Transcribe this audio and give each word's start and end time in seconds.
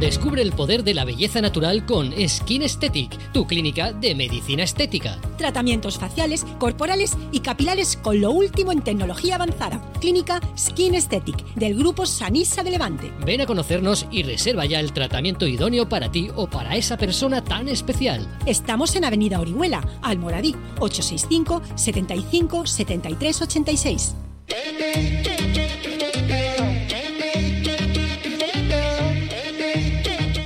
Descubre 0.00 0.42
el 0.42 0.52
poder 0.52 0.82
de 0.82 0.92
la 0.92 1.04
belleza 1.04 1.40
natural 1.40 1.86
con 1.86 2.12
Skin 2.28 2.62
Aesthetic, 2.62 3.32
tu 3.32 3.46
clínica 3.46 3.92
de 3.92 4.14
medicina 4.14 4.64
estética. 4.64 5.18
Tratamientos 5.38 5.98
faciales, 5.98 6.44
corporales 6.58 7.16
y 7.30 7.40
capilares 7.40 7.96
con 7.96 8.20
lo 8.20 8.32
último 8.32 8.72
en 8.72 8.82
tecnología 8.82 9.36
avanzada. 9.36 9.80
Clínica 10.00 10.40
Skin 10.58 10.94
Aesthetic 10.94 11.44
del 11.54 11.76
grupo 11.76 12.06
Sanisa 12.06 12.64
de 12.64 12.70
Levante. 12.72 13.12
Ven 13.24 13.40
a 13.40 13.46
conocernos 13.46 14.06
y 14.10 14.24
reserva 14.24 14.66
ya 14.66 14.80
el 14.80 14.92
tratamiento 14.92 15.46
idóneo 15.46 15.88
para 15.88 16.10
ti 16.10 16.28
o 16.34 16.48
para 16.48 16.76
esa 16.76 16.96
persona 16.96 17.44
tan 17.44 17.68
especial. 17.68 18.26
Estamos 18.46 18.96
en 18.96 19.04
Avenida 19.04 19.40
Orihuela, 19.40 19.86
Almoradí, 20.02 20.56
865 20.80 21.62
75 21.76 22.66
73 22.66 23.42
86. 23.42 24.14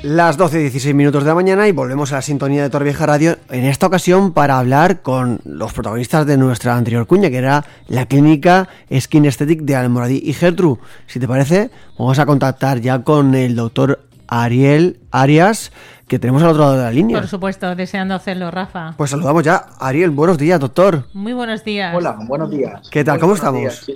Las 0.08 0.38
12 0.38 0.60
y 0.60 0.62
16 0.62 0.94
minutos 0.94 1.22
de 1.22 1.28
la 1.28 1.34
mañana 1.34 1.68
y 1.68 1.72
volvemos 1.72 2.12
a 2.12 2.14
la 2.14 2.22
sintonía 2.22 2.62
de 2.62 2.70
Torvieja 2.70 3.04
Radio, 3.04 3.36
en 3.50 3.66
esta 3.66 3.88
ocasión 3.88 4.32
para 4.32 4.58
hablar 4.58 5.02
con 5.02 5.38
los 5.44 5.74
protagonistas 5.74 6.24
de 6.24 6.38
nuestra 6.38 6.74
anterior 6.78 7.06
cuña, 7.06 7.28
que 7.28 7.36
era 7.36 7.66
la 7.88 8.06
clínica 8.06 8.70
Skin 8.90 9.26
Aesthetic 9.26 9.60
de 9.60 9.76
Almoradí. 9.76 10.22
Y 10.24 10.32
Gertrude, 10.32 10.80
si 11.06 11.20
te 11.20 11.28
parece, 11.28 11.70
vamos 11.98 12.18
a 12.18 12.24
contactar 12.24 12.80
ya 12.80 13.02
con 13.02 13.34
el 13.34 13.54
doctor 13.54 14.00
Ariel 14.28 14.98
Arias, 15.10 15.72
que 16.06 16.18
tenemos 16.18 16.42
al 16.42 16.48
otro 16.52 16.62
lado 16.62 16.76
de 16.78 16.84
la 16.84 16.90
línea. 16.90 17.18
Por 17.18 17.28
supuesto, 17.28 17.74
deseando 17.74 18.14
hacerlo, 18.14 18.50
Rafa. 18.50 18.94
Pues 18.96 19.10
saludamos 19.10 19.44
ya. 19.44 19.66
Ariel, 19.78 20.08
buenos 20.08 20.38
días, 20.38 20.58
doctor. 20.58 21.04
Muy 21.12 21.34
buenos 21.34 21.64
días. 21.64 21.94
Hola, 21.94 22.16
buenos 22.26 22.48
días. 22.48 22.88
¿Qué 22.90 23.04
tal? 23.04 23.16
Muy 23.16 23.20
¿Cómo 23.20 23.34
estamos? 23.34 23.60
días. 23.60 23.86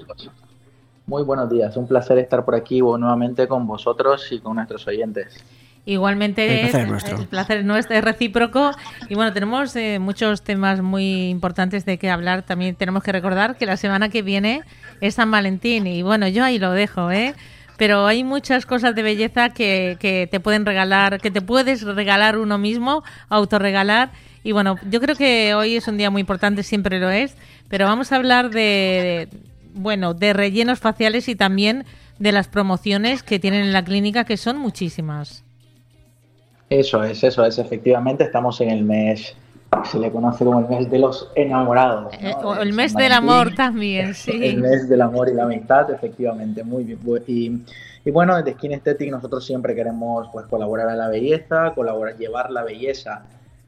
Muy 1.07 1.23
buenos 1.23 1.49
días. 1.49 1.75
Un 1.79 1.89
placer 1.89 2.19
estar 2.19 2.45
por 2.45 2.55
aquí 2.55 2.83
nuevamente 2.83 3.49
con 3.49 3.67
vosotros 3.67 4.31
y 4.31 4.41
con 4.41 4.57
nuestros 4.57 4.87
oyentes. 4.87 5.43
Igualmente, 5.85 6.63
El 6.63 6.71
placer 6.71 6.81
es 6.83 6.89
nuestro. 6.89 7.19
el 7.19 7.27
placer 7.27 7.59
es 7.59 7.65
nuestro, 7.65 7.97
es 7.97 8.05
recíproco. 8.05 8.71
Y 9.09 9.15
bueno, 9.17 9.33
tenemos 9.33 9.75
eh, 9.75 9.99
muchos 9.99 10.43
temas 10.43 10.81
muy 10.81 11.29
importantes 11.29 11.85
de 11.85 11.99
que 11.99 12.09
hablar. 12.09 12.43
También 12.43 12.77
tenemos 12.77 13.03
que 13.03 13.11
recordar 13.11 13.57
que 13.57 13.67
la 13.67 13.77
semana 13.77 14.09
que 14.09 14.23
viene 14.23 14.63
es 15.01 15.15
San 15.15 15.31
Valentín. 15.31 15.89
Y 15.89 16.03
bueno, 16.03 16.29
yo 16.29 16.45
ahí 16.45 16.59
lo 16.61 16.71
dejo, 16.71 17.11
¿eh? 17.11 17.35
Pero 17.79 18.07
hay 18.07 18.23
muchas 18.23 18.65
cosas 18.65 18.95
de 18.95 19.03
belleza 19.03 19.49
que, 19.49 19.97
que 19.99 20.29
te 20.31 20.39
pueden 20.39 20.65
regalar, 20.65 21.21
que 21.21 21.33
te 21.33 21.41
puedes 21.41 21.83
regalar 21.83 22.39
uno 22.39 22.59
mismo, 22.59 23.03
autorregalar. 23.29 24.11
Y 24.45 24.53
bueno, 24.53 24.77
yo 24.89 25.01
creo 25.01 25.17
que 25.17 25.55
hoy 25.55 25.75
es 25.77 25.89
un 25.89 25.97
día 25.97 26.11
muy 26.11 26.21
importante, 26.21 26.63
siempre 26.63 27.01
lo 27.01 27.11
es. 27.11 27.35
Pero 27.69 27.87
vamos 27.87 28.13
a 28.13 28.17
hablar 28.17 28.51
de, 28.51 29.29
de, 29.31 29.39
bueno, 29.75 30.15
de 30.15 30.33
rellenos 30.33 30.79
faciales 30.79 31.29
y 31.29 31.35
también 31.35 31.85
de 32.21 32.31
las 32.31 32.47
promociones 32.47 33.25
que 33.25 33.41
tienen 33.41 33.63
en 33.63 33.73
la 33.73 33.83
clínica, 33.83 34.23
que 34.25 34.37
son 34.37 34.59
muchísimas. 34.59 35.43
Eso 36.79 37.03
es, 37.05 37.23
eso 37.23 37.45
es. 37.45 37.59
Efectivamente, 37.59 38.25
estamos 38.25 38.61
en 38.61 38.71
el 38.71 38.83
mes, 38.85 39.35
se 39.85 39.99
le 39.99 40.11
conoce 40.11 40.45
como 40.45 40.61
el 40.61 40.69
mes 40.69 40.91
de 40.91 40.99
los 40.99 41.31
enamorados. 41.35 42.13
¿no? 42.21 42.29
Eh, 42.57 42.63
el 42.63 42.73
mes 42.73 42.95
del 42.95 43.13
amor 43.13 43.55
también, 43.55 44.15
sí. 44.15 44.33
El 44.45 44.59
mes 44.61 44.89
del 44.89 45.01
amor 45.03 45.29
y 45.29 45.35
la 45.35 45.45
amistad, 45.45 45.91
efectivamente, 45.91 46.63
muy 46.65 46.85
bien. 46.85 46.99
Y, 47.27 47.63
y 48.05 48.11
bueno, 48.11 48.37
desde 48.37 48.53
Skin 48.55 48.73
Aesthetic 48.73 49.11
nosotros 49.11 49.45
siempre 49.47 49.75
queremos 49.75 50.29
pues, 50.33 50.47
colaborar 50.47 50.89
a 50.89 50.97
la 50.97 51.09
belleza, 51.09 51.73
colaborar, 51.75 52.17
llevar 52.17 52.51
la 52.51 52.63
belleza 52.65 53.23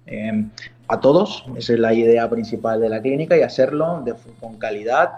eh, 0.07 0.45
a 0.89 1.01
todos. 1.01 1.45
Esa 1.57 1.73
es 1.75 1.79
la 1.79 1.95
idea 1.95 2.29
principal 2.29 2.81
de 2.81 2.89
la 2.89 3.01
clínica 3.01 3.37
y 3.37 3.43
hacerlo 3.43 4.03
de- 4.05 4.15
con 4.41 4.57
calidad, 4.59 5.11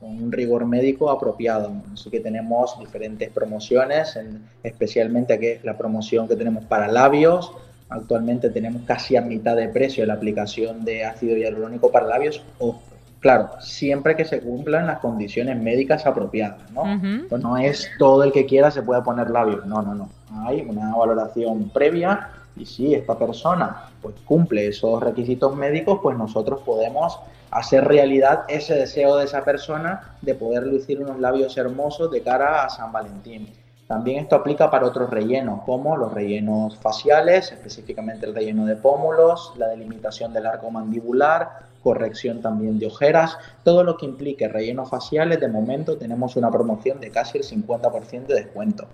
con 0.00 0.10
un 0.10 0.30
rigor 0.32 0.64
médico 0.64 1.10
apropiado. 1.10 1.72
Así 1.92 2.08
que 2.10 2.20
tenemos 2.20 2.78
diferentes 2.78 3.30
promociones, 3.30 4.14
en- 4.16 4.42
especialmente 4.62 5.38
que 5.38 5.60
la 5.64 5.76
promoción 5.76 6.28
que 6.28 6.36
tenemos 6.36 6.64
para 6.64 6.88
labios. 6.88 7.52
Actualmente 7.88 8.50
tenemos 8.50 8.82
casi 8.82 9.16
a 9.16 9.22
mitad 9.22 9.56
de 9.56 9.68
precio 9.68 10.04
la 10.06 10.14
aplicación 10.14 10.84
de 10.84 11.04
ácido 11.04 11.36
hialurónico 11.36 11.90
para 11.90 12.06
labios. 12.06 12.42
O, 12.58 12.78
claro, 13.20 13.48
siempre 13.60 14.14
que 14.14 14.24
se 14.24 14.40
cumplan 14.40 14.86
las 14.86 14.98
condiciones 14.98 15.60
médicas 15.60 16.06
apropiadas, 16.06 16.70
¿no? 16.70 16.82
Ujú. 16.82 17.28
Pues 17.28 17.42
no 17.42 17.56
es 17.56 17.88
todo 17.98 18.22
el 18.24 18.32
que 18.32 18.44
quiera 18.46 18.70
se 18.70 18.82
puede 18.82 19.02
poner 19.02 19.30
labios, 19.30 19.64
no, 19.66 19.82
no, 19.82 19.94
no. 19.94 20.08
Hay 20.46 20.60
una 20.60 20.94
valoración 20.94 21.70
previa 21.70 22.28
y 22.58 22.66
si 22.66 22.94
esta 22.94 23.18
persona 23.18 23.90
pues 24.02 24.14
cumple 24.24 24.66
esos 24.66 25.02
requisitos 25.02 25.54
médicos, 25.54 26.00
pues 26.02 26.16
nosotros 26.16 26.60
podemos 26.64 27.18
hacer 27.50 27.84
realidad 27.84 28.44
ese 28.48 28.74
deseo 28.74 29.16
de 29.16 29.24
esa 29.24 29.44
persona 29.44 30.16
de 30.22 30.34
poder 30.34 30.66
lucir 30.66 31.00
unos 31.00 31.18
labios 31.18 31.56
hermosos 31.56 32.10
de 32.10 32.22
cara 32.22 32.64
a 32.64 32.70
San 32.70 32.92
Valentín. 32.92 33.48
También 33.86 34.18
esto 34.18 34.36
aplica 34.36 34.70
para 34.70 34.86
otros 34.86 35.08
rellenos, 35.08 35.62
como 35.62 35.96
los 35.96 36.12
rellenos 36.12 36.76
faciales, 36.76 37.50
específicamente 37.52 38.26
el 38.26 38.34
relleno 38.34 38.66
de 38.66 38.76
pómulos, 38.76 39.54
la 39.56 39.68
delimitación 39.68 40.34
del 40.34 40.46
arco 40.46 40.70
mandibular, 40.70 41.68
corrección 41.82 42.42
también 42.42 42.78
de 42.78 42.86
ojeras, 42.86 43.38
todo 43.64 43.84
lo 43.84 43.96
que 43.96 44.04
implique 44.04 44.46
rellenos 44.46 44.90
faciales, 44.90 45.40
de 45.40 45.48
momento 45.48 45.96
tenemos 45.96 46.36
una 46.36 46.50
promoción 46.50 47.00
de 47.00 47.10
casi 47.10 47.38
el 47.38 47.44
50% 47.44 48.26
de 48.26 48.34
descuento. 48.34 48.86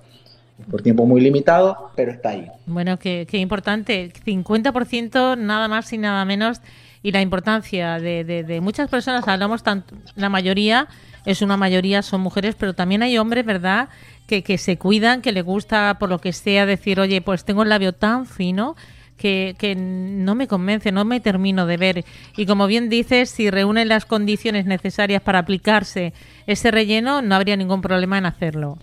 Por 0.71 0.83
tiempo 0.83 1.05
muy 1.05 1.21
limitado, 1.21 1.91
pero 1.97 2.13
está 2.13 2.31
ahí. 2.31 2.47
Bueno, 2.67 2.99
qué, 2.99 3.27
qué 3.29 3.39
importante. 3.39 4.13
50% 4.25 5.37
nada 5.37 5.69
más 5.69 5.93
y 5.93 5.99
nada 5.99 6.25
menos. 6.25 6.61
Y 7.03 7.13
la 7.13 7.21
importancia 7.21 7.99
de, 7.99 8.25
de- 8.25 8.45
de 8.45 8.61
muchas 8.61 8.89
personas, 8.89 9.27
hablamos 9.29 9.63
tanto, 9.63 9.95
la 10.17 10.29
mayoría, 10.31 10.89
es 11.27 11.43
una 11.43 11.57
mayoría, 11.57 12.03
son 12.03 12.21
mujeres, 12.23 12.55
pero 12.59 12.73
también 12.75 13.03
hay 13.03 13.19
hombres, 13.19 13.45
¿verdad?, 13.45 13.89
que, 14.27 14.43
que 14.43 14.57
se 14.57 14.79
cuidan, 14.79 15.21
que 15.21 15.33
les 15.33 15.45
gusta, 15.45 15.97
por 15.99 16.09
lo 16.09 16.19
que 16.19 16.33
sea, 16.33 16.65
decir, 16.65 16.99
oye, 17.01 17.21
pues 17.21 17.45
tengo 17.45 17.63
el 17.63 17.69
labio 17.69 17.93
tan 17.93 18.25
fino 18.25 18.75
que, 19.19 19.55
que 19.59 19.75
no 19.77 20.35
me 20.35 20.49
convence, 20.49 20.93
no 20.93 21.05
me 21.05 21.21
termino 21.21 21.67
de 21.67 21.77
ver. 21.77 22.05
Y 22.39 22.47
como 22.47 22.67
bien 22.67 22.89
dices, 22.89 23.29
si 23.29 23.51
reúnen 23.51 23.89
las 23.89 24.07
condiciones 24.07 24.65
necesarias 24.65 25.21
para 25.21 25.41
aplicarse 25.41 26.15
ese 26.47 26.71
relleno, 26.71 27.21
no 27.21 27.35
habría 27.35 27.57
ningún 27.59 27.83
problema 27.83 28.17
en 28.17 28.25
hacerlo. 28.25 28.79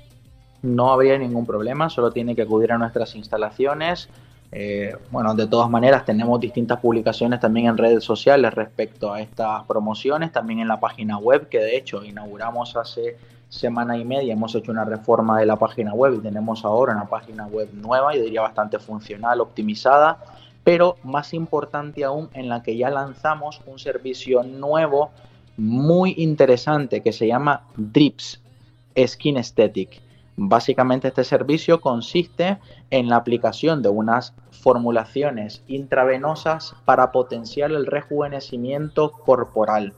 No 0.62 0.92
habría 0.92 1.18
ningún 1.18 1.46
problema, 1.46 1.90
solo 1.90 2.12
tiene 2.12 2.36
que 2.36 2.44
acudir 2.44 2.72
a 2.72 2.78
nuestras 2.78 3.16
instalaciones. 3.16 4.10
Eh, 4.52 4.96
bueno, 5.12 5.34
de 5.34 5.48
todas 5.48 5.70
maneras 5.70 6.04
tenemos 6.06 6.40
distintas 6.40 6.80
publicaciones 6.80 7.40
también 7.40 7.68
en 7.68 7.78
redes 7.78 8.04
sociales 8.04 8.54
respecto 8.54 9.14
a 9.14 9.22
estas 9.22 9.64
promociones, 9.64 10.32
también 10.32 10.60
en 10.60 10.68
la 10.68 10.80
página 10.80 11.18
web, 11.18 11.48
que 11.48 11.60
de 11.60 11.78
hecho 11.78 12.04
inauguramos 12.04 12.76
hace 12.76 13.18
semana 13.48 13.98
y 13.98 14.06
media, 14.06 14.34
hemos 14.34 14.56
hecho 14.56 14.72
una 14.72 14.86
reforma 14.86 15.40
de 15.40 15.46
la 15.46 15.58
página 15.58 15.94
web 15.94 16.16
y 16.16 16.20
tenemos 16.20 16.64
ahora 16.64 16.94
una 16.94 17.06
página 17.06 17.48
web 17.48 17.70
nueva, 17.74 18.14
yo 18.14 18.22
diría 18.22 18.42
bastante 18.42 18.80
funcional, 18.80 19.42
optimizada, 19.42 20.18
pero 20.64 20.98
más 21.04 21.34
importante 21.34 22.04
aún 22.04 22.30
en 22.34 22.50
la 22.50 22.62
que 22.62 22.78
ya 22.78 22.90
lanzamos 22.90 23.62
un 23.66 23.80
servicio 23.80 24.44
nuevo 24.44 25.12
muy 25.58 26.14
interesante 26.18 27.02
que 27.02 27.12
se 27.12 27.28
llama 27.28 27.64
Drips 27.76 28.40
Skin 28.98 29.38
Aesthetic. 29.38 30.02
Básicamente 30.44 31.10
este 31.10 31.24
servicio 31.24 31.82
consiste 31.82 32.58
en 32.90 33.10
la 33.10 33.18
aplicación 33.18 33.84
de 33.84 33.90
unas 33.90 34.34
formulaciones 34.50 35.62
intravenosas 35.68 36.74
para 36.84 37.12
potenciar 37.12 37.70
el 37.70 37.86
rejuvenecimiento 37.86 39.12
corporal. 39.12 39.94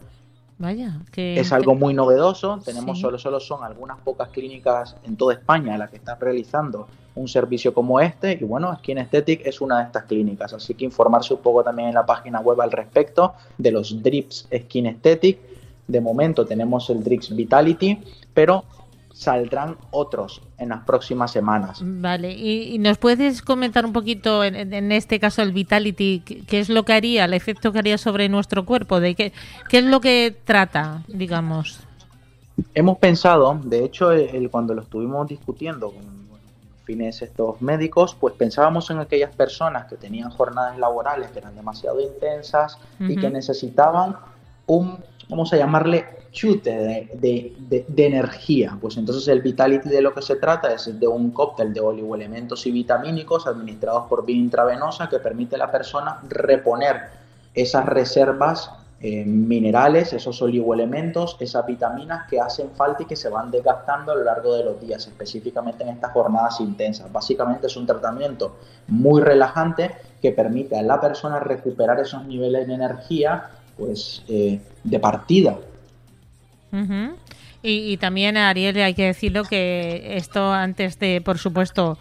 Vaya, 0.58 1.00
que 1.14 1.40
Es 1.40 1.54
algo 1.54 1.76
muy 1.76 1.94
novedoso, 1.94 2.60
tenemos 2.64 2.98
Sí. 2.98 3.04
solo, 3.04 3.18
solo 3.18 3.40
son 3.40 3.64
algunas 3.64 4.00
pocas 4.02 4.28
clínicas 4.30 4.98
en 5.06 5.16
toda 5.16 5.34
España 5.34 5.78
las 5.78 5.90
que 5.90 5.96
están 5.96 6.20
realizando 6.20 6.90
un 7.16 7.30
servicio 7.30 7.74
como 7.74 8.02
este 8.02 8.34
y 8.34 8.44
bueno, 8.44 8.76
Skin 8.80 8.98
Aesthetic 8.98 9.46
es 9.46 9.62
una 9.62 9.78
de 9.80 9.86
estas 9.86 10.04
clínicas, 10.04 10.52
así 10.54 10.74
que 10.74 10.84
informarse 10.84 11.34
un 11.34 11.40
poco 11.40 11.64
también 11.64 11.88
en 11.88 11.96
la 11.96 12.06
página 12.06 12.42
web 12.42 12.60
al 12.60 12.72
respecto 12.74 13.34
de 13.58 13.72
los 13.72 14.04
drips 14.04 14.50
Skin 14.54 14.88
Aesthetic. 14.88 15.40
De 15.88 16.02
momento 16.02 16.46
tenemos 16.46 16.90
el 16.90 17.02
Drips 17.02 17.34
Vitality, 17.34 18.02
pero 18.34 18.64
saldrán 19.14 19.78
otros 19.92 20.42
en 20.58 20.70
las 20.70 20.84
próximas 20.84 21.32
semanas. 21.32 21.80
Vale, 21.82 22.34
y, 22.34 22.74
y 22.74 22.80
nos 22.80 22.98
puedes 22.98 23.42
comentar 23.42 23.86
un 23.86 23.94
poquito, 23.94 24.44
en, 24.44 24.56
en 24.74 24.92
este 24.92 25.20
caso 25.20 25.42
el 25.42 25.52
Vitality, 25.52 26.20
qué, 26.20 26.60
es 26.60 26.70
lo 26.70 26.84
que 26.84 26.94
haría, 26.94 27.26
el 27.26 27.34
efecto 27.34 27.72
que 27.72 27.80
haría 27.80 27.98
sobre 27.98 28.28
nuestro 28.28 28.66
cuerpo, 28.66 29.00
de 29.00 29.16
qué, 29.16 29.32
qué 29.70 29.78
es 29.78 29.86
lo 29.86 30.02
que 30.02 30.36
trata, 30.44 31.04
digamos. 31.08 31.80
Hemos 32.74 32.98
pensado, 32.98 33.60
de 33.64 33.86
hecho, 33.86 34.12
el, 34.12 34.50
cuando 34.50 34.74
lo 34.74 34.82
estuvimos 34.82 35.28
discutiendo 35.28 35.92
con 35.92 36.24
fines 36.84 37.22
estos 37.22 37.62
médicos, 37.62 38.16
pues 38.20 38.34
pensábamos 38.34 38.90
en 38.90 39.00
aquellas 39.00 39.34
personas 39.34 39.86
que 39.86 39.96
tenían 39.96 40.30
jornadas 40.32 40.78
laborales 40.78 41.30
que 41.32 41.40
eran 41.40 41.56
demasiado 41.56 42.02
intensas 42.02 42.78
y 43.00 43.16
que 43.16 43.30
necesitaban 43.30 44.18
un, 44.66 44.98
vamos 45.30 45.54
a 45.54 45.58
llamarle, 45.58 46.06
chute 46.34 46.70
de, 46.70 47.10
de- 47.70 47.86
de- 47.88 48.06
energía. 48.06 48.78
Pues 48.82 48.98
entonces 48.98 49.26
el 49.30 49.42
Vitality 49.42 49.88
de 49.88 50.02
lo 50.02 50.14
que 50.14 50.22
se 50.22 50.36
trata 50.36 50.74
es 50.74 51.00
de 51.00 51.08
un 51.08 51.32
cóctel 51.32 51.74
de 51.74 51.80
oligoelementos 51.80 52.66
y 52.68 52.72
vitamínicos 52.72 53.48
administrados 53.48 54.08
por 54.10 54.26
vía 54.26 54.36
intravenosa 54.36 55.08
que 55.08 55.20
permite 55.20 55.56
a 55.56 55.60
la 55.60 55.72
persona 55.72 56.20
reponer 56.28 56.98
esas 57.54 57.86
reservas 57.86 58.72
eh, 59.00 59.24
minerales, 59.26 60.14
esos 60.14 60.42
oligoelementos, 60.42 61.36
esas 61.40 61.66
vitaminas 61.66 62.28
que 62.30 62.40
hacen 62.40 62.70
falta 62.72 63.04
y 63.04 63.06
que 63.06 63.16
se 63.18 63.30
van 63.30 63.52
desgastando 63.52 64.14
a 64.14 64.16
lo 64.16 64.24
largo 64.24 64.56
de 64.56 64.64
los 64.64 64.80
días, 64.82 65.06
específicamente 65.08 65.84
en 65.84 65.90
estas 65.90 66.12
jornadas 66.14 66.60
intensas. 66.62 67.12
Básicamente 67.12 67.68
es 67.68 67.76
un 67.78 67.86
tratamiento 67.86 68.56
muy 68.88 69.22
relajante 69.22 69.92
que 70.22 70.32
permite 70.32 70.78
a 70.78 70.82
la 70.82 71.00
persona 71.00 71.40
recuperar 71.40 72.00
esos 72.00 72.26
niveles 72.26 72.66
de 72.68 72.74
energía 72.74 73.50
pues, 73.78 74.24
eh, 74.30 74.60
de 74.84 75.00
partida. 75.00 75.58
Y, 77.62 77.94
y, 77.94 77.98
también, 77.98 78.38
Ariel, 78.38 78.78
hay 78.82 78.94
que 78.94 79.06
decirlo 79.06 79.44
que 79.44 80.18
esto 80.18 80.52
antes 80.52 81.00
de, 81.00 81.22
por 81.22 81.38
supuesto, 81.38 81.98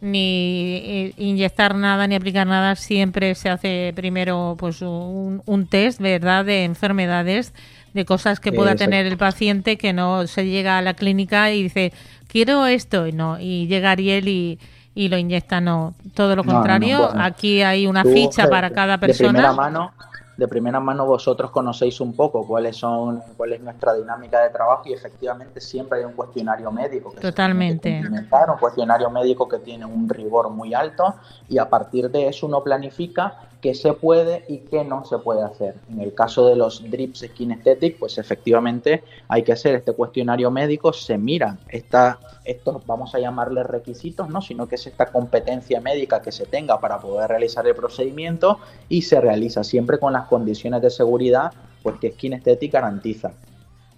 ni 0.00 0.80
eh, 0.84 1.14
inyectar 1.16 1.76
nada 1.76 2.06
ni 2.06 2.16
aplicar 2.16 2.46
nada, 2.46 2.74
siempre 2.74 3.34
se 3.36 3.48
hace 3.48 3.92
primero 3.94 4.56
pues 4.58 4.82
un, 4.82 5.42
un 5.46 5.66
test, 5.66 6.00
¿verdad?, 6.00 6.44
de 6.44 6.64
enfermedades, 6.64 7.54
de 7.94 8.04
cosas 8.04 8.40
que 8.40 8.52
pueda 8.52 8.74
tener 8.74 9.06
el 9.06 9.16
paciente, 9.16 9.76
que 9.76 9.92
no 9.92 10.26
se 10.26 10.46
llega 10.46 10.78
a 10.78 10.82
la 10.82 10.94
clínica 10.94 11.52
y 11.52 11.62
dice, 11.62 11.92
quiero 12.26 12.66
esto, 12.66 13.06
y 13.06 13.12
no, 13.12 13.38
y 13.38 13.66
llega 13.68 13.92
Ariel 13.92 14.28
y, 14.28 14.58
y 14.94 15.08
lo 15.08 15.18
inyecta, 15.18 15.60
no, 15.60 15.94
todo 16.14 16.34
lo 16.34 16.42
contrario, 16.42 17.10
aquí 17.16 17.62
hay 17.62 17.86
una 17.86 18.04
ficha 18.04 18.48
para 18.48 18.70
cada 18.70 18.98
persona 18.98 19.28
de 19.28 19.32
primera 19.34 19.52
mano 19.52 19.92
vosotros 21.06 21.50
conocéis 21.50 22.00
un 22.00 22.14
poco 22.14 22.46
cuáles 22.46 22.76
son, 22.76 23.22
cuál 23.36 23.52
es 23.52 23.60
nuestra 23.60 23.94
dinámica 23.94 24.40
de 24.40 24.50
trabajo 24.50 24.82
y 24.86 24.92
efectivamente 24.92 25.60
siempre 25.60 25.98
hay 25.98 26.04
un 26.04 26.12
cuestionario 26.12 26.70
médico. 26.70 27.12
Que 27.12 27.20
Totalmente. 27.20 28.02
un 28.02 28.58
cuestionario 28.58 29.10
médico 29.10 29.48
que 29.48 29.58
tiene 29.58 29.84
un 29.84 30.08
rigor 30.08 30.50
muy 30.50 30.74
alto 30.74 31.14
y 31.48 31.58
a 31.58 31.68
partir 31.68 32.10
de 32.10 32.28
eso 32.28 32.46
uno 32.46 32.62
planifica 32.62 33.51
qué 33.62 33.74
se 33.76 33.92
puede 33.92 34.44
y 34.48 34.58
qué 34.58 34.84
no 34.84 35.04
se 35.04 35.18
puede 35.18 35.42
hacer. 35.42 35.76
En 35.88 36.00
el 36.00 36.12
caso 36.14 36.46
de 36.48 36.56
los 36.56 36.90
drips 36.90 37.20
skin 37.20 37.52
aesthetic, 37.52 37.96
pues 37.96 38.18
efectivamente 38.18 39.04
hay 39.28 39.44
que 39.44 39.52
hacer 39.52 39.76
este 39.76 39.92
cuestionario 39.92 40.50
médico, 40.50 40.92
se 40.92 41.16
mira 41.16 41.58
esta, 41.68 42.18
estos, 42.44 42.84
vamos 42.84 43.14
a 43.14 43.20
llamarle 43.20 43.62
requisitos, 43.62 44.28
no, 44.28 44.42
sino 44.42 44.66
que 44.66 44.74
es 44.74 44.86
esta 44.88 45.06
competencia 45.06 45.80
médica 45.80 46.20
que 46.20 46.32
se 46.32 46.44
tenga 46.44 46.80
para 46.80 46.98
poder 46.98 47.30
realizar 47.30 47.64
el 47.66 47.76
procedimiento 47.76 48.58
y 48.88 49.02
se 49.02 49.20
realiza 49.20 49.62
siempre 49.62 50.00
con 50.00 50.12
las 50.12 50.26
condiciones 50.26 50.82
de 50.82 50.90
seguridad 50.90 51.52
pues 51.84 51.96
que 52.00 52.10
Skin 52.10 52.34
Aesthetic 52.34 52.72
garantiza. 52.72 53.32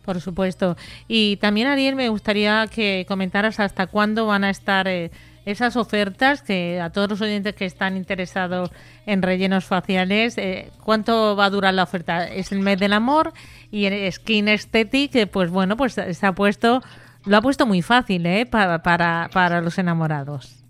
Por 0.04 0.20
supuesto. 0.20 0.76
Y 1.08 1.36
también, 1.38 1.68
Ariel, 1.68 1.96
me 1.96 2.10
gustaría 2.10 2.66
que 2.66 3.06
comentaras 3.08 3.60
hasta 3.60 3.86
cuándo 3.86 4.26
van 4.26 4.44
a 4.44 4.50
estar 4.50 4.86
eh, 4.88 5.10
esas 5.44 5.76
ofertas 5.76 6.42
que 6.42 6.80
a 6.80 6.90
todos 6.90 7.10
los 7.10 7.20
oyentes 7.20 7.54
que 7.54 7.64
están 7.64 7.96
interesados 7.96 8.70
en 9.06 9.22
rellenos 9.22 9.64
faciales, 9.64 10.38
eh, 10.38 10.70
¿cuánto 10.82 11.36
va 11.36 11.46
a 11.46 11.50
durar 11.50 11.74
la 11.74 11.82
oferta? 11.82 12.26
Es 12.26 12.52
el 12.52 12.60
mes 12.60 12.78
del 12.78 12.92
amor 12.92 13.32
y 13.70 13.86
en 13.86 14.10
Skin 14.10 14.48
Aesthetic, 14.48 15.14
eh, 15.16 15.26
pues 15.26 15.50
bueno, 15.50 15.76
pues 15.76 15.94
se 15.94 16.26
ha 16.26 16.32
puesto, 16.32 16.82
lo 17.24 17.36
ha 17.36 17.42
puesto 17.42 17.66
muy 17.66 17.82
fácil 17.82 18.24
¿eh? 18.26 18.46
para, 18.46 18.82
para, 18.82 19.28
para 19.32 19.60
los 19.60 19.78
enamorados. 19.78 20.64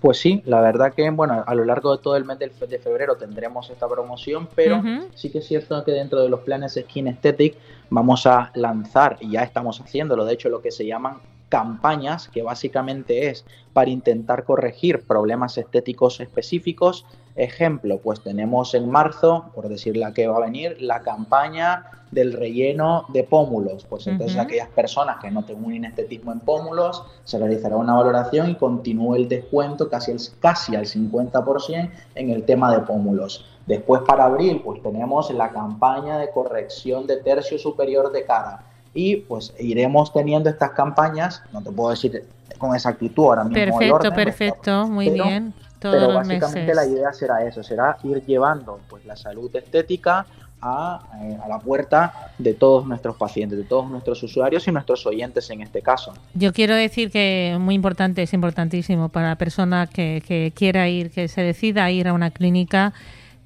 Pues 0.00 0.18
sí, 0.18 0.42
la 0.46 0.62
verdad 0.62 0.94
que 0.94 1.08
bueno, 1.10 1.44
a 1.46 1.54
lo 1.54 1.64
largo 1.66 1.94
de 1.94 2.02
todo 2.02 2.16
el 2.16 2.24
mes 2.24 2.38
de 2.38 2.78
febrero 2.78 3.16
tendremos 3.16 3.68
esta 3.68 3.86
promoción, 3.86 4.48
pero 4.54 4.82
sí 5.14 5.30
que 5.30 5.38
es 5.38 5.46
cierto 5.46 5.84
que 5.84 5.92
dentro 5.92 6.22
de 6.22 6.30
los 6.30 6.40
planes 6.40 6.78
Skin 6.80 7.08
Aesthetic 7.08 7.54
vamos 7.90 8.26
a 8.26 8.50
lanzar, 8.54 9.18
y 9.20 9.32
ya 9.32 9.42
estamos 9.42 9.78
haciéndolo, 9.78 10.24
de 10.24 10.32
hecho 10.32 10.48
lo 10.48 10.62
que 10.62 10.70
se 10.70 10.86
llaman 10.86 11.18
campañas, 11.50 12.28
que 12.28 12.42
básicamente 12.42 13.28
es 13.28 13.44
para 13.74 13.90
intentar 13.90 14.44
corregir 14.44 15.04
problemas 15.06 15.58
estéticos 15.58 16.20
específicos. 16.20 17.04
Ejemplo, 17.36 17.98
pues 17.98 18.22
tenemos 18.22 18.74
en 18.74 18.88
marzo, 18.88 19.50
por 19.54 19.68
decir 19.68 19.96
la 19.96 20.14
que 20.14 20.26
va 20.26 20.38
a 20.38 20.40
venir, 20.40 20.76
la 20.80 21.02
campaña 21.02 21.84
del 22.10 22.32
relleno 22.32 23.04
de 23.08 23.24
pómulos. 23.24 23.84
Pues 23.84 24.06
entonces 24.06 24.38
aquellas 24.38 24.68
personas 24.68 25.18
que 25.20 25.30
no 25.30 25.44
tengan 25.44 25.64
un 25.64 25.74
inestetismo 25.74 26.32
en 26.32 26.40
pómulos, 26.40 27.04
se 27.24 27.38
realizará 27.38 27.76
una 27.76 27.94
valoración 27.94 28.50
y 28.50 28.54
continúe 28.54 29.16
el 29.16 29.28
descuento 29.28 29.88
casi, 29.88 30.14
casi 30.40 30.76
al 30.76 30.86
50% 30.86 31.90
en 32.14 32.30
el 32.30 32.44
tema 32.44 32.72
de 32.72 32.80
pómulos. 32.80 33.44
Después 33.66 34.02
para 34.06 34.24
abril, 34.24 34.62
pues 34.64 34.82
tenemos 34.82 35.30
la 35.32 35.50
campaña 35.50 36.18
de 36.18 36.30
corrección 36.30 37.06
de 37.06 37.18
tercio 37.18 37.58
superior 37.58 38.10
de 38.12 38.24
cara 38.24 38.69
y 38.94 39.16
pues 39.16 39.52
iremos 39.58 40.12
teniendo 40.12 40.50
estas 40.50 40.70
campañas, 40.70 41.42
no 41.52 41.62
te 41.62 41.70
puedo 41.70 41.90
decir 41.90 42.24
con 42.58 42.74
exactitud 42.74 43.24
ahora 43.24 43.44
mismo. 43.44 43.78
Perfecto, 43.78 44.12
perfecto, 44.12 44.88
muy 44.88 45.10
bien. 45.10 45.54
pero 45.78 46.14
básicamente 46.14 46.74
la 46.74 46.86
idea 46.86 47.12
será 47.12 47.44
eso, 47.44 47.62
será 47.62 47.96
ir 48.02 48.24
llevando 48.26 48.80
pues 48.88 49.04
la 49.04 49.16
salud 49.16 49.54
estética 49.56 50.26
a, 50.62 51.00
eh, 51.22 51.38
a, 51.42 51.48
la 51.48 51.58
puerta 51.58 52.32
de 52.36 52.52
todos 52.52 52.86
nuestros 52.86 53.16
pacientes, 53.16 53.56
de 53.56 53.64
todos 53.64 53.90
nuestros 53.90 54.22
usuarios 54.22 54.68
y 54.68 54.72
nuestros 54.72 55.06
oyentes 55.06 55.48
en 55.48 55.62
este 55.62 55.80
caso. 55.80 56.12
Yo 56.34 56.52
quiero 56.52 56.74
decir 56.74 57.10
que 57.10 57.56
muy 57.58 57.74
importante, 57.74 58.22
es 58.22 58.34
importantísimo 58.34 59.08
para 59.08 59.28
la 59.28 59.36
persona 59.36 59.86
que, 59.86 60.22
que 60.26 60.52
quiera 60.54 60.86
ir, 60.88 61.10
que 61.10 61.28
se 61.28 61.40
decida 61.40 61.90
ir 61.90 62.08
a 62.08 62.12
una 62.12 62.30
clínica 62.30 62.92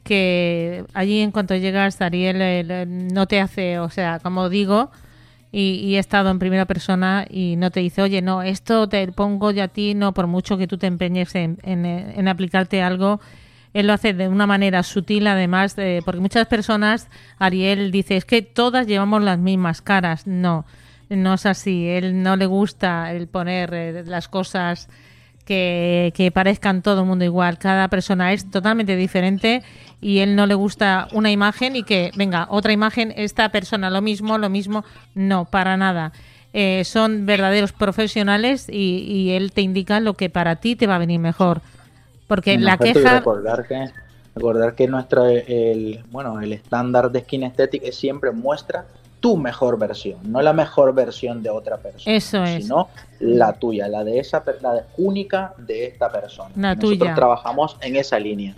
que 0.02 0.85
allí 0.93 1.20
en 1.20 1.31
cuanto 1.31 1.56
llegas 1.56 2.00
Ariel 2.00 3.14
no 3.14 3.26
te 3.26 3.41
hace, 3.41 3.79
o 3.79 3.88
sea, 3.91 4.19
como 4.19 4.49
digo, 4.49 4.91
y, 5.56 5.95
he 5.95 5.99
estado 5.99 6.31
en 6.31 6.39
primera 6.39 6.65
persona 6.65 7.27
y 7.31 7.55
no 7.56 7.71
te 7.71 7.81
dice, 7.81 8.03
oye, 8.03 8.23
no, 8.23 8.43
esto 8.43 8.89
te 8.89 9.06
pongo 9.12 9.53
yo 9.53 9.62
a 9.62 9.69
ti, 9.69 9.95
no, 9.95 10.12
por 10.12 10.27
mucho 10.27 10.59
que 10.59 10.67
tú 10.67 10.79
te 10.79 10.89
empeñes 10.89 11.35
en, 11.37 11.59
en, 11.62 12.29
aplicarte 12.29 12.83
algo, 12.83 13.21
él 13.73 13.87
lo 13.87 13.93
hace 13.93 14.15
de 14.15 14.29
una 14.29 14.47
manera 14.47 14.83
sutil, 14.83 15.27
además, 15.27 15.77
porque 16.05 16.21
muchas 16.21 16.47
personas, 16.49 17.09
Ariel 17.39 17.93
dice, 17.93 18.17
es 18.17 18.25
que 18.25 18.43
todas 18.43 18.87
llevamos 18.87 19.23
las 19.23 19.39
mismas 19.39 19.81
caras. 19.81 20.27
No, 20.27 20.65
no 21.09 21.35
es 21.35 21.47
así. 21.47 21.89
Él 21.89 22.23
no 22.23 22.37
le 22.37 22.47
gusta 22.47 23.12
el 23.12 23.27
poner 23.27 23.75
eh, 23.75 24.05
las 24.06 24.29
cosas 24.29 24.89
que, 25.44 26.12
que 26.14 26.31
parezcan 26.31 26.82
todo 26.82 27.00
el 27.00 27.06
mundo 27.06 27.25
igual. 27.25 27.58
Cada 27.58 27.88
persona 27.88 28.32
es 28.32 28.50
totalmente 28.50 28.96
diferente 28.96 29.62
y 30.00 30.19
él 30.19 30.37
no 30.37 30.46
le 30.46 30.55
gusta 30.55 31.08
una 31.12 31.31
imagen 31.31 31.76
y 31.76 31.82
que, 31.82 32.11
venga, 32.17 32.46
otra 32.50 32.73
imagen, 32.73 33.12
esta 33.17 33.49
persona 33.50 33.88
lo 33.91 34.02
mismo, 34.02 34.37
lo 34.38 34.50
mismo. 34.50 34.85
No, 35.14 35.46
para 35.46 35.76
nada. 35.76 36.12
Eh, 36.52 36.85
son 36.85 37.26
verdaderos 37.26 37.73
profesionales 37.73 38.69
y, 38.69 39.31
él 39.31 39.50
te 39.52 39.61
indica 39.61 40.00
lo 40.00 40.14
que 40.14 40.31
para 40.31 40.56
ti 40.56 40.76
te 40.76 40.87
va 40.87 40.96
a 40.96 40.99
venir 40.99 41.20
mejor. 41.20 41.62
Porque 42.26 42.58
la 42.58 42.79
queja... 42.79 43.19
Recordar 43.19 43.67
que, 43.67 43.91
recordar 44.35 44.75
que 44.75 44.87
nuestro, 44.87 45.26
el, 45.26 46.05
bueno, 46.11 46.41
el 46.41 46.52
estándar 46.52 47.11
de 47.11 47.20
Skin 47.20 47.44
Aesthetic 47.44 47.82
es 47.85 47.96
siempre 47.96 48.31
muestra 48.31 48.87
tu 49.25 49.38
mejor 49.38 49.79
versión, 49.79 50.19
no 50.25 50.43
la 50.43 50.53
mejor 50.53 50.94
versión 50.94 51.43
de 51.43 51.49
otra 51.49 51.79
persona, 51.79 52.15
Eso 52.15 52.44
sino 52.44 52.91
la 53.21 53.55
tuya, 53.55 53.88
la 53.88 54.05
de 54.05 54.19
esa, 54.19 54.44
la 54.61 54.85
única 54.99 55.55
de 55.56 55.87
esta 55.87 56.12
persona. 56.12 56.50
La 56.55 56.75
Nosotros 56.75 57.15
trabajamos 57.15 57.79
en 57.81 57.97
esa 57.97 58.19
línea. 58.19 58.55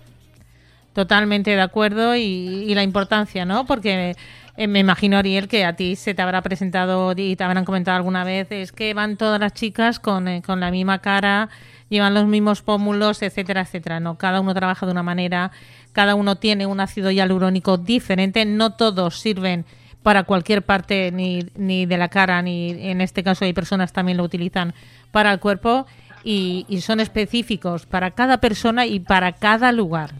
Totalmente 0.92 1.52
de 1.52 1.60
acuerdo 1.60 2.16
y, 2.16 2.74
la 2.74 2.82
importancia, 2.82 3.44
¿no? 3.44 3.64
Porque 3.64 4.16
eh, 4.56 4.66
me 4.66 4.80
imagino, 4.80 5.16
Ariel, 5.18 5.46
que 5.46 5.64
a 5.64 5.76
ti 5.76 5.94
se 5.94 6.14
te 6.14 6.22
habrá 6.22 6.42
presentado 6.42 7.14
y 7.16 7.36
te 7.36 7.44
habrán 7.44 7.64
comentado 7.64 7.98
alguna 7.98 8.24
vez, 8.24 8.48
es 8.50 8.72
que 8.72 8.92
van 8.92 9.16
todas 9.16 9.38
las 9.38 9.52
chicas 9.52 10.00
con, 10.00 10.26
eh, 10.26 10.42
con 10.44 10.58
la 10.58 10.72
misma 10.72 10.98
cara, 10.98 11.48
llevan 11.90 12.12
los 12.12 12.26
mismos 12.26 12.62
pómulos, 12.62 13.22
etcétera, 13.22 13.60
etcétera. 13.60 14.00
No, 14.00 14.18
cada 14.18 14.40
uno 14.40 14.52
trabaja 14.52 14.84
de 14.84 14.90
una 14.90 15.04
manera, 15.04 15.52
cada 15.92 16.16
uno 16.16 16.34
tiene 16.34 16.66
un 16.66 16.80
ácido 16.80 17.12
hialurónico 17.12 17.78
diferente, 17.78 18.44
no 18.44 18.72
todos 18.72 19.20
sirven 19.20 19.64
para 20.06 20.22
cualquier 20.22 20.62
parte 20.62 21.10
ni, 21.10 21.48
ni 21.56 21.84
de 21.84 21.98
la 21.98 22.06
cara, 22.06 22.40
ni 22.40 22.70
en 22.70 23.00
este 23.00 23.24
caso 23.24 23.44
hay 23.44 23.52
personas 23.52 23.92
también 23.92 24.18
lo 24.18 24.22
utilizan 24.22 24.72
para 25.10 25.32
el 25.32 25.40
cuerpo 25.40 25.84
y, 26.22 26.64
son 26.80 27.00
específicos 27.00 27.86
para 27.86 28.12
cada 28.12 28.38
persona 28.38 28.86
y 28.86 29.00
para 29.00 29.32
cada 29.32 29.72
lugar. 29.72 30.12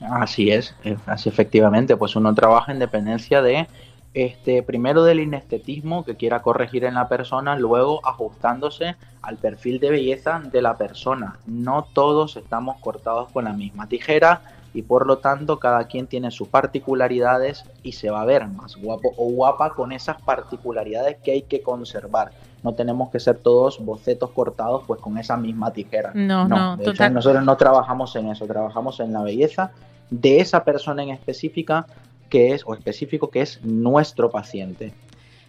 Así 0.00 0.50
es, 0.50 0.74
así 1.04 1.28
efectivamente, 1.28 1.98
pues 1.98 2.16
uno 2.16 2.34
trabaja 2.34 2.72
en 2.72 2.78
dependencia 2.78 3.42
de 3.42 3.68
este 4.14 4.62
primero 4.62 5.04
del 5.04 5.20
inestetismo 5.20 6.02
que 6.02 6.16
quiera 6.16 6.40
corregir 6.40 6.86
en 6.86 6.94
la 6.94 7.10
persona, 7.10 7.58
luego 7.58 8.00
ajustándose 8.06 8.96
al 9.20 9.36
perfil 9.36 9.80
de 9.80 9.90
belleza 9.90 10.40
de 10.50 10.62
la 10.62 10.78
persona. 10.78 11.36
No 11.44 11.86
todos 11.92 12.38
estamos 12.38 12.80
cortados 12.80 13.30
con 13.32 13.44
la 13.44 13.52
misma 13.52 13.86
tijera, 13.86 14.40
y 14.78 14.82
por 14.82 15.08
lo 15.08 15.18
tanto 15.18 15.58
cada 15.58 15.88
quien 15.88 16.06
tiene 16.06 16.30
sus 16.30 16.46
particularidades 16.46 17.64
y 17.82 17.92
se 17.92 18.10
va 18.10 18.22
a 18.22 18.24
ver 18.24 18.46
más 18.46 18.76
guapo 18.76 19.12
o 19.16 19.28
guapa 19.32 19.70
con 19.70 19.90
esas 19.90 20.22
particularidades 20.22 21.16
que 21.16 21.32
hay 21.32 21.42
que 21.42 21.62
conservar. 21.62 22.30
No 22.62 22.74
tenemos 22.74 23.10
que 23.10 23.18
ser 23.18 23.38
todos 23.38 23.84
bocetos 23.84 24.30
cortados 24.30 24.84
pues 24.86 25.00
con 25.00 25.18
esa 25.18 25.36
misma 25.36 25.72
tijera. 25.72 26.12
No, 26.14 26.46
no, 26.46 26.76
nosotros 26.76 27.44
no 27.44 27.56
trabajamos 27.56 28.14
en 28.14 28.28
eso, 28.28 28.46
trabajamos 28.46 29.00
en 29.00 29.12
la 29.12 29.22
belleza 29.22 29.72
de 30.10 30.38
esa 30.38 30.62
persona 30.62 31.02
en 31.02 31.08
específica 31.08 31.84
que 32.30 32.52
es 32.52 32.62
o 32.64 32.72
específico 32.72 33.30
que 33.30 33.40
es 33.40 33.60
nuestro 33.64 34.30
paciente. 34.30 34.92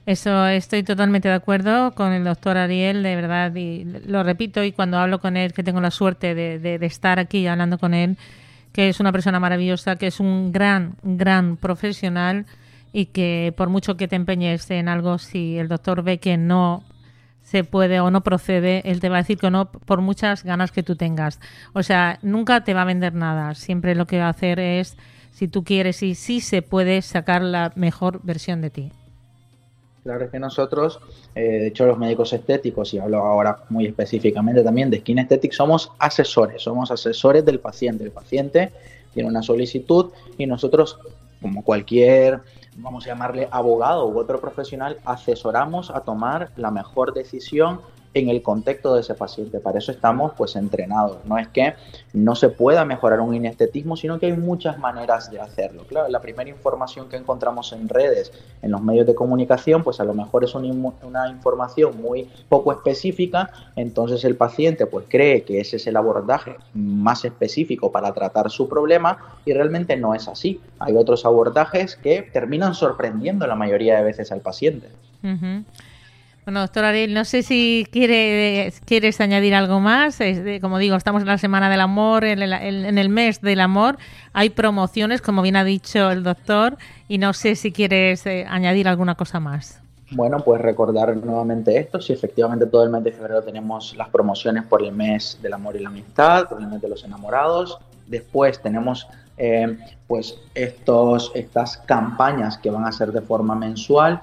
Eso 0.08 0.48
estoy 0.48 0.82
totalmente 0.82 1.28
de 1.28 1.36
acuerdo 1.36 1.92
con 1.92 2.14
el 2.14 2.24
doctor 2.24 2.58
Ariel, 2.58 3.04
de 3.04 3.16
verdad, 3.16 3.54
y 3.54 3.84
lo 4.08 4.24
repito, 4.24 4.64
y 4.64 4.72
cuando 4.72 4.98
hablo 4.98 5.20
con 5.20 5.38
él, 5.38 5.54
que 5.54 5.62
tengo 5.62 5.82
la 5.82 5.92
suerte 5.92 6.34
de, 6.34 6.58
de 6.58 6.84
estar 6.84 7.20
aquí 7.20 7.46
hablando 7.46 7.78
con 7.78 7.94
él, 7.94 8.18
que 8.72 8.90
es 8.90 9.00
una 9.00 9.12
persona 9.12 9.40
maravillosa, 9.40 9.96
que 9.96 10.08
es 10.08 10.20
un 10.20 10.52
gran, 10.52 10.96
gran 11.04 11.58
profesional 11.58 12.46
y 12.92 13.08
que 13.08 13.54
por 13.56 13.70
mucho 13.70 13.98
que 13.98 14.08
te 14.08 14.16
empeñes 14.16 14.70
en 14.72 14.88
algo, 14.88 15.18
si 15.18 15.58
el 15.58 15.68
doctor 15.68 16.04
ve 16.04 16.20
que 16.20 16.38
no 16.38 16.84
se 17.42 17.64
puede 17.64 18.00
o 18.00 18.12
no 18.12 18.22
procede, 18.22 18.82
él 18.86 19.00
te 19.00 19.10
va 19.10 19.18
a 19.18 19.22
decir 19.22 19.40
que 19.40 19.50
no 19.50 19.72
por 19.72 20.02
muchas 20.02 20.44
ganas 20.44 20.72
que 20.72 20.84
tú 20.84 20.96
tengas. 20.96 21.40
O 21.74 21.82
sea, 21.82 22.20
nunca 22.22 22.64
te 22.64 22.76
va 22.76 22.84
a 22.84 22.86
vender 22.86 23.16
nada. 23.16 23.56
Siempre 23.56 23.96
lo 23.96 24.06
que 24.06 24.20
va 24.20 24.28
a 24.28 24.30
hacer 24.30 24.60
es, 24.60 24.98
si 25.32 25.48
tú 25.48 25.64
quieres 25.64 26.04
y 26.04 26.14
sí 26.16 26.42
se 26.42 26.62
puede 26.62 27.02
sacar 27.02 27.42
la 27.42 27.72
mejor 27.76 28.22
versión 28.24 28.62
de 28.62 28.70
ti. 28.70 28.92
Claro, 30.04 30.32
que 30.32 30.40
nosotros, 30.40 31.00
eh, 31.36 31.42
de 31.42 31.68
hecho 31.68 31.86
los 31.86 31.98
médicos 31.98 32.32
estéticos, 32.32 32.94
y 32.94 33.00
hablo 33.00 33.18
ahora 33.20 33.64
muy 33.70 33.86
específicamente 33.86 34.64
también 34.64 34.90
de 34.90 35.00
Skin 35.00 35.20
Aesthetic, 35.20 35.52
somos 35.52 35.92
asesores, 36.00 36.62
somos 36.64 36.90
asesores 36.90 37.44
del 37.44 37.60
paciente. 37.60 38.04
El 38.06 38.12
paciente 38.12 38.72
tiene 39.14 39.28
una 39.28 39.42
solicitud 39.42 40.12
y 40.38 40.46
nosotros, 40.46 41.00
como 41.42 41.64
cualquier 41.64 42.42
vamos 42.78 43.06
a 43.06 43.10
llamarle 43.10 43.48
abogado 43.52 44.08
u 44.08 44.18
otro 44.18 44.40
profesional, 44.40 44.98
asesoramos 45.04 45.92
a 45.92 46.02
tomar 46.02 46.52
la 46.56 46.72
mejor 46.72 47.14
decisión 47.14 47.82
en 48.14 48.30
el 48.30 48.42
contexto 48.42 48.96
de 48.96 49.02
ese 49.02 49.14
paciente. 49.14 49.60
Para 49.60 49.78
eso 49.80 49.92
estamos 49.92 50.34
pues 50.38 50.56
entrenados. 50.56 51.18
No 51.26 51.38
es 51.38 51.48
que 51.50 51.76
no 52.14 52.36
se 52.36 52.50
pueda 52.50 52.86
mejorar 52.86 53.20
un 53.20 53.36
inestetismo, 53.36 53.96
sino 53.96 54.20
que 54.20 54.28
hay 54.28 54.34
muchas 54.34 54.80
maneras 54.80 55.30
de 55.32 55.40
hacerlo. 55.40 55.84
Claro, 55.88 56.10
la 56.10 56.20
primera 56.20 56.50
información 56.50 57.10
que 57.10 57.18
encontramos 57.18 57.72
en 57.74 57.88
redes, 57.88 58.32
en 58.62 58.72
los 58.72 58.82
medios 58.82 59.06
de 59.06 59.16
comunicación, 59.16 59.84
pues 59.84 60.00
a 60.00 60.04
lo 60.04 60.14
mejor 60.14 60.44
es 60.44 60.56
una, 60.56 61.30
información 61.30 62.02
muy 62.02 62.30
poco 62.48 62.72
específica, 62.72 63.52
entonces 63.76 64.24
el 64.26 64.36
paciente 64.36 64.86
pues 64.86 65.06
cree 65.08 65.44
que 65.44 65.60
ese 65.60 65.78
es 65.78 65.88
el 65.88 65.98
abordaje 65.98 66.56
más 66.74 67.26
específico 67.26 67.92
para 67.92 68.14
tratar 68.14 68.50
su 68.50 68.68
problema 68.68 69.38
y 69.46 69.54
realmente 69.54 69.96
no 69.98 70.16
es 70.16 70.28
así. 70.28 70.60
Hay 70.80 70.96
otros 70.96 71.26
abordajes 71.26 71.96
que 71.96 72.22
terminan 72.22 72.74
sorprendiendo 72.74 73.46
la 73.48 73.56
mayoría 73.56 73.98
de 73.98 74.04
veces 74.04 74.32
al 74.32 74.42
paciente. 74.42 74.88
Bueno, 76.50 76.62
doctor 76.62 76.84
Ariel, 76.84 77.14
no 77.14 77.26
sé 77.26 77.44
si 77.44 77.86
quiere, 77.92 78.74
quieres 78.86 79.22
añadir 79.22 79.54
algo 79.54 79.80
más. 79.80 80.18
como 80.62 80.80
digo, 80.80 80.96
estamos 80.96 81.22
en 81.22 81.28
la 81.28 81.38
Semana 81.38 81.70
del 81.70 81.80
Amor, 81.80 82.24
en 82.24 82.42
el, 82.42 83.10
mes 83.10 83.40
del 83.40 83.60
amor. 83.60 84.00
Hay 84.34 84.50
promociones, 84.50 85.22
como 85.22 85.44
bien 85.44 85.56
ha 85.58 85.64
dicho 85.64 86.10
el 86.10 86.24
doctor, 86.24 86.80
y 87.08 87.20
no 87.20 87.34
sé 87.34 87.56
si 87.56 87.72
quieres 87.72 88.26
eh, 88.26 88.48
añadir 88.50 88.88
alguna 88.88 89.14
cosa 89.14 89.40
más. 89.40 89.80
Bueno, 90.10 90.40
pues 90.40 90.60
recordar 90.60 91.16
nuevamente 91.18 91.78
esto. 91.78 92.02
Si 92.02 92.14
efectivamente 92.14 92.66
todo 92.66 92.84
el 92.84 92.90
mes 92.90 93.04
de 93.04 93.12
febrero 93.12 93.44
tenemos 93.44 93.96
las 93.96 94.10
promociones 94.10 94.64
por 94.64 94.82
el 94.82 94.92
mes 94.92 95.38
del 95.44 95.54
amor 95.54 95.76
y 95.76 95.84
la 95.84 95.90
amistad, 95.90 96.50
por 96.50 96.60
el 96.60 96.66
mes 96.66 96.82
de 96.82 96.90
los 96.90 97.04
enamorados. 97.04 97.78
Después 98.08 98.60
tenemos 98.60 99.08
eh, 99.38 99.78
pues 100.08 100.36
estos, 100.56 101.32
estas 101.36 101.78
campañas 101.78 102.58
que 102.58 102.72
van 102.72 102.86
a 102.86 102.92
ser 102.92 103.12
de 103.12 103.22
forma 103.22 103.54
mensual 103.54 104.20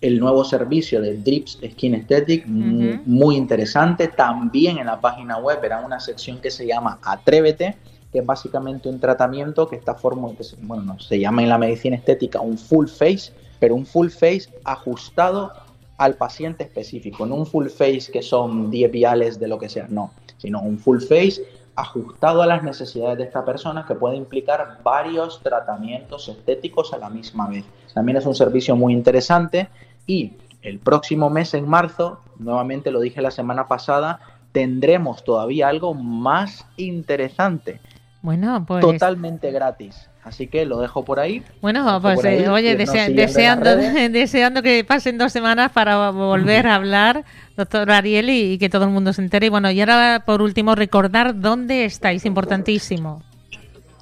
el 0.00 0.20
nuevo 0.20 0.44
servicio 0.44 1.00
de 1.00 1.16
Drips 1.16 1.58
Skin 1.70 1.94
Aesthetic, 1.94 2.46
muy, 2.46 3.36
interesante. 3.36 4.08
También 4.08 4.78
en 4.78 4.86
la 4.86 5.00
página 5.00 5.38
web 5.38 5.64
era 5.64 5.80
una 5.80 5.98
sección 6.00 6.38
que 6.40 6.50
se 6.50 6.66
llama 6.66 6.98
Atrévete, 7.02 7.76
que 8.12 8.18
es 8.18 8.26
básicamente 8.26 8.88
un 8.88 9.00
tratamiento 9.00 9.68
que 9.68 9.76
está 9.76 9.94
formado, 9.94 10.36
bueno, 10.62 10.98
se 11.00 11.18
llama 11.18 11.42
en 11.42 11.48
la 11.48 11.58
medicina 11.58 11.96
estética 11.96 12.40
un 12.40 12.58
full 12.58 12.86
face, 12.86 13.32
pero 13.58 13.74
un 13.74 13.86
full 13.86 14.08
face 14.08 14.48
ajustado 14.64 15.52
al 15.96 16.14
paciente 16.14 16.64
específico, 16.64 17.24
no 17.24 17.36
un 17.36 17.46
full 17.46 17.68
face 17.68 18.10
que 18.12 18.22
son 18.22 18.70
10 18.70 18.90
viales 18.90 19.40
de 19.40 19.48
lo 19.48 19.58
que 19.58 19.68
sea, 19.68 19.86
no, 19.88 20.12
sino 20.38 20.60
un 20.60 20.78
full 20.78 21.00
face 21.00 21.42
ajustado 21.76 22.42
a 22.42 22.46
las 22.46 22.62
necesidades 22.62 23.18
de 23.18 23.24
esta 23.24 23.44
persona 23.44 23.84
que 23.86 23.94
puede 23.94 24.16
implicar 24.16 24.78
varios 24.82 25.42
tratamientos 25.42 26.28
estéticos 26.28 26.92
a 26.92 26.98
la 26.98 27.10
misma 27.10 27.48
vez. 27.48 27.64
También 27.92 28.16
es 28.16 28.26
un 28.26 28.34
servicio 28.34 28.76
muy 28.76 28.92
interesante 28.92 29.68
y 30.06 30.34
el 30.62 30.78
próximo 30.78 31.30
mes, 31.30 31.52
en 31.54 31.68
marzo, 31.68 32.20
nuevamente 32.38 32.90
lo 32.90 33.00
dije 33.00 33.20
la 33.20 33.30
semana 33.30 33.68
pasada, 33.68 34.20
tendremos 34.52 35.24
todavía 35.24 35.68
algo 35.68 35.94
más 35.94 36.66
interesante. 36.76 37.80
Bueno, 38.22 38.64
pues. 38.66 38.80
Totalmente 38.80 39.50
gratis. 39.50 40.08
Así 40.24 40.46
que 40.46 40.64
lo 40.64 40.78
dejo 40.78 41.04
por 41.04 41.20
ahí. 41.20 41.42
Bueno, 41.60 42.00
pues 42.00 42.24
eh, 42.24 42.48
oye, 42.48 42.76
deseando, 42.76 43.76
deseando 44.10 44.62
que 44.62 44.82
pasen 44.82 45.18
dos 45.18 45.32
semanas 45.32 45.70
para 45.70 46.10
volver 46.10 46.66
a 46.66 46.76
hablar, 46.76 47.24
doctor 47.56 47.90
Ariel, 47.90 48.30
y, 48.30 48.58
que 48.58 48.70
todo 48.70 48.84
el 48.84 48.90
mundo 48.90 49.12
se 49.12 49.20
entere. 49.20 49.46
Y 49.46 49.50
bueno, 49.50 49.70
y 49.70 49.80
ahora 49.80 50.22
por 50.24 50.40
último, 50.40 50.74
recordar 50.74 51.38
dónde 51.40 51.84
estáis, 51.84 52.24
importantísimo. 52.24 53.22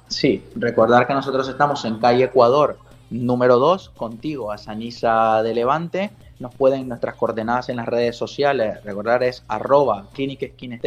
Sí, 0.07 0.41
recordar 0.55 1.07
que 1.07 1.13
nosotros 1.13 1.49
estamos 1.49 1.83
en 1.83 1.99
calle 1.99 2.23
Ecuador, 2.25 2.77
número 3.09 3.59
2, 3.59 3.89
contigo, 3.89 4.51
a 4.51 4.57
Sañiza 4.57 5.43
de 5.43 5.53
Levante. 5.53 6.11
Nos 6.39 6.55
pueden 6.55 6.87
nuestras 6.87 7.15
coordenadas 7.15 7.67
en 7.67 7.75
las 7.75 7.87
redes 7.87 8.15
sociales, 8.15 8.81
recordar 8.85 9.23
es 9.23 9.43
arroba 9.49 10.07
Clinic 10.13 10.53
Skin 10.53 10.79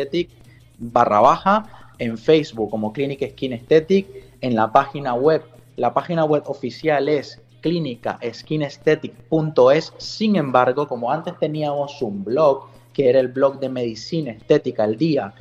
barra 0.78 1.20
baja, 1.20 1.66
en 1.98 2.16
Facebook 2.18 2.70
como 2.70 2.92
Clinic 2.92 3.30
Skin 3.32 3.52
Aesthetic, 3.52 4.06
en 4.46 4.54
la 4.54 4.70
página 4.72 5.14
web, 5.14 5.42
la 5.76 5.92
página 5.92 6.24
web 6.24 6.44
oficial 6.46 7.08
es 7.08 7.42
clínicaskinestetic.es, 7.60 9.92
sin 9.98 10.36
embargo, 10.36 10.86
como 10.86 11.10
antes 11.10 11.36
teníamos 11.38 12.00
un 12.00 12.22
blog, 12.24 12.68
que 12.92 13.08
era 13.10 13.18
el 13.18 13.26
blog 13.28 13.58
de 13.58 13.68
medicina 13.68 14.30
estética 14.30 14.84
al 14.84 14.96
día, 14.96 15.34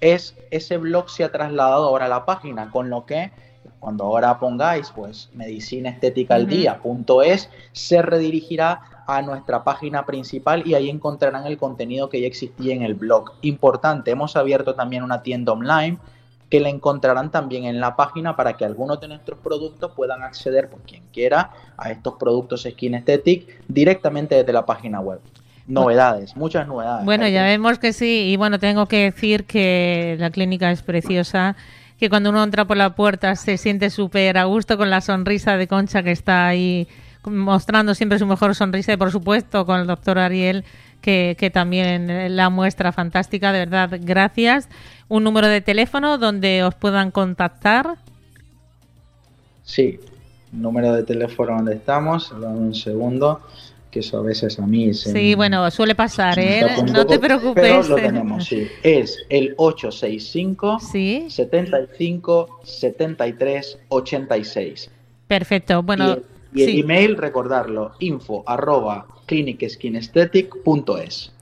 ese 0.00 0.78
blog 0.78 1.10
se 1.10 1.24
ha 1.24 1.32
trasladado 1.32 1.88
ahora 1.88 2.06
a 2.06 2.08
la 2.08 2.24
página, 2.24 2.70
con 2.70 2.88
lo 2.90 3.04
que 3.04 3.32
cuando 3.80 4.04
ahora 4.04 4.38
pongáis 4.38 4.92
pues 4.94 5.28
medicina 5.34 5.90
estética 5.90 6.36
al 6.36 6.46
se 7.72 8.02
redirigirá 8.02 8.82
a 9.06 9.22
nuestra 9.22 9.64
página 9.64 10.04
principal 10.06 10.62
y 10.66 10.74
ahí 10.74 10.90
encontrarán 10.90 11.46
el 11.46 11.58
contenido 11.58 12.08
que 12.08 12.20
ya 12.20 12.28
existía 12.28 12.72
en 12.74 12.82
el 12.82 12.94
blog. 12.94 13.32
Importante, 13.42 14.12
hemos 14.12 14.36
abierto 14.36 14.74
también 14.74 15.02
una 15.02 15.22
tienda 15.22 15.52
online 15.52 15.98
que 16.50 16.60
la 16.60 16.68
encontrarán 16.68 17.30
también 17.30 17.64
en 17.64 17.80
la 17.80 17.96
página 17.96 18.36
para 18.36 18.56
que 18.56 18.64
algunos 18.64 19.00
de 19.00 19.08
nuestros 19.08 19.38
productos 19.38 19.92
puedan 19.92 20.22
acceder 20.22 20.68
por 20.68 20.80
quien 20.80 21.02
quiera 21.12 21.50
a 21.76 21.90
estos 21.90 22.14
productos 22.14 22.66
Skin 22.68 22.96
Aesthetic 22.96 23.62
directamente 23.68 24.34
desde 24.34 24.52
la 24.52 24.66
página 24.66 25.00
web. 25.00 25.20
Novedades, 25.68 26.36
muchas 26.36 26.66
novedades. 26.66 27.04
Bueno, 27.04 27.28
ya 27.28 27.44
vemos 27.44 27.78
que 27.78 27.92
sí, 27.92 28.32
y 28.32 28.36
bueno, 28.36 28.58
tengo 28.58 28.86
que 28.86 29.04
decir 29.04 29.44
que 29.44 30.16
la 30.18 30.30
clínica 30.30 30.72
es 30.72 30.82
preciosa 30.82 31.54
que 32.00 32.08
cuando 32.08 32.30
uno 32.30 32.42
entra 32.42 32.64
por 32.64 32.76
la 32.76 32.94
puerta 32.96 33.36
se 33.36 33.56
siente 33.56 33.90
súper 33.90 34.36
a 34.38 34.44
gusto 34.44 34.76
con 34.76 34.90
la 34.90 35.00
sonrisa 35.00 35.56
de 35.56 35.68
Concha 35.68 36.02
que 36.02 36.10
está 36.10 36.48
ahí 36.48 36.88
mostrando 37.24 37.94
siempre 37.94 38.18
su 38.18 38.26
mejor 38.26 38.54
sonrisa 38.54 38.94
y 38.94 38.96
por 38.96 39.12
supuesto 39.12 39.66
con 39.66 39.80
el 39.80 39.86
doctor 39.86 40.18
Ariel 40.18 40.64
que, 41.00 41.36
que 41.38 41.50
también 41.50 42.36
la 42.36 42.50
muestra 42.50 42.92
fantástica, 42.92 43.52
de 43.52 43.60
verdad, 43.60 43.98
gracias. 44.02 44.68
Un 45.08 45.24
número 45.24 45.48
de 45.48 45.60
teléfono 45.60 46.18
donde 46.18 46.62
os 46.62 46.74
puedan 46.74 47.10
contactar. 47.10 47.96
Sí, 49.62 50.00
número 50.52 50.92
de 50.92 51.02
teléfono 51.02 51.56
donde 51.56 51.74
estamos, 51.74 52.32
un 52.32 52.74
segundo 52.74 53.40
que 53.90 54.00
eso 54.00 54.18
a 54.18 54.22
veces 54.22 54.58
a 54.58 54.66
mí 54.66 54.94
se 54.94 55.12
Sí, 55.12 55.34
bueno, 55.34 55.68
suele 55.70 55.94
pasar, 55.94 56.38
¿eh? 56.38 56.62
No 56.92 57.06
te 57.06 57.18
preocupes. 57.18 57.62
Pero 57.62 57.82
lo 57.82 57.96
tenemos, 57.96 58.44
sí. 58.44 58.68
Es 58.82 59.18
el 59.28 59.54
865 59.56 60.78
¿Sí? 60.80 61.26
75 61.28 62.60
73 62.62 63.78
86. 63.88 64.90
Perfecto, 65.26 65.82
bueno... 65.82 66.18
Y, 66.52 66.64
el 66.64 66.80
email, 66.80 67.16
recordarlo, 67.16 67.92
info 68.00 68.42
arroba 68.44 69.06
clinicskinestetic.es. 69.30 71.32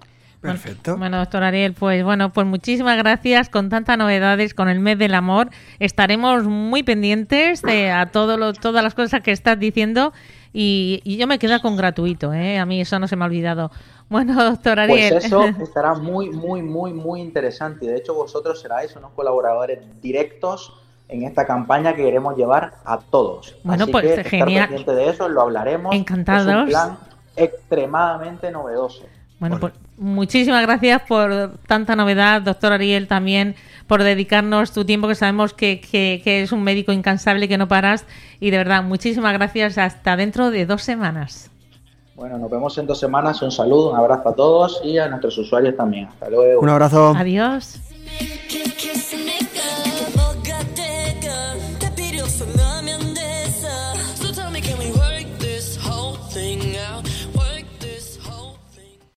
Perfecto. 0.40 0.97
Bueno, 0.97 1.18
doctor 1.18 1.42
Ariel, 1.42 1.73
pues 1.73 2.04
bueno, 2.04 2.33
pues 2.33 2.47
muchísimas 2.47 2.97
gracias 2.97 3.49
con 3.49 3.71
tantas 3.71 3.99
novedades 3.99 4.54
con 4.54 4.68
el 4.68 4.78
mes 4.78 4.97
del 4.99 5.14
amor. 5.14 5.50
Estaremos 5.80 6.45
muy 6.45 6.85
pendientes 6.85 7.61
de 7.62 7.90
a 7.90 8.12
todo 8.12 8.37
lo, 8.37 8.52
todas 8.52 8.85
las 8.85 8.95
cosas 8.95 9.23
que 9.23 9.33
estás 9.33 9.59
diciendo 9.59 10.12
y, 10.52 11.02
yo 11.04 11.26
me 11.26 11.40
quedo 11.40 11.61
con 11.61 11.76
gratuito, 11.76 12.33
¿eh? 12.33 12.59
A 12.59 12.66
mí 12.66 12.80
eso 12.80 13.00
no 13.00 13.09
se 13.09 13.16
me 13.16 13.25
ha 13.25 13.26
olvidado. 13.26 13.73
Bueno, 14.09 14.35
doctor 14.45 14.76
pues 14.76 14.90
Ariel. 14.90 15.14
Pues 15.14 15.25
eso 15.25 15.45
estará 15.62 15.95
muy, 15.95 16.30
muy, 16.30 16.62
muy, 16.62 16.92
muy 16.92 17.21
interesante. 17.21 17.87
De 17.87 17.97
hecho, 17.97 18.14
vosotros 18.14 18.61
seráis 18.61 18.95
unos 18.95 19.11
colaboradores 19.12 19.80
directos 20.00 20.73
en 21.09 21.25
esta 21.25 21.47
campaña 21.47 21.97
que 21.97 22.02
queremos 22.02 22.37
llevar 22.37 22.75
a 22.85 22.99
todos. 22.99 23.57
Bueno, 23.64 23.88
pues 23.88 24.14
que 24.14 24.25
genial. 24.25 24.73
Estar 24.73 24.95
de 24.95 25.09
eso, 25.09 25.28
lo 25.28 25.42
hablaremos. 25.42 25.95
Encantados. 25.95 26.49
Es 26.49 26.57
un 26.57 26.66
plan 26.66 27.08
extremadamente 27.38 28.50
novedoso. 28.50 29.04
Bueno, 29.40 29.61
pues 29.61 29.73
muchísimas 29.97 30.62
gracias 30.62 31.02
por 31.02 31.52
tanta 31.68 31.95
novedad, 31.95 32.42
doctor 32.42 32.73
Ariel, 32.73 33.07
también 33.07 33.54
por 33.87 34.02
dedicarnos 34.02 34.73
tu 34.73 34.85
tiempo, 34.85 35.07
que 35.07 35.14
sabemos 35.14 35.54
que, 35.54 35.80
que, 35.80 36.42
es 36.42 36.50
un 36.50 36.64
médico 36.64 36.92
incansable, 36.92 37.49
que 37.49 37.57
no 37.57 37.68
paras. 37.68 38.04
Y 38.40 38.50
de 38.50 38.59
verdad, 38.59 38.83
muchísimas 38.83 39.33
gracias. 39.33 39.78
Hasta 39.78 40.16
dentro 40.16 40.50
de 40.50 40.66
dos 40.66 40.83
semanas. 40.83 41.50
Bueno, 42.16 42.37
nos 42.37 42.50
vemos 42.50 42.76
en 42.78 42.87
dos 42.87 42.99
semanas. 42.99 43.40
Un 43.42 43.52
saludo, 43.52 43.90
un 43.90 43.97
abrazo 43.97 44.28
a 44.28 44.35
todos 44.35 44.80
y 44.85 44.99
a 44.99 45.09
nuestros 45.09 45.38
usuarios 45.38 45.76
también. 45.76 46.09
Hasta 46.09 46.28
luego. 46.28 46.61
Un 46.61 46.68
abrazo. 46.68 47.14
Adiós. 47.16 47.80